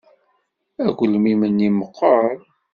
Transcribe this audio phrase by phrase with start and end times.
[0.85, 2.29] Agelmim-nni meɣɣer.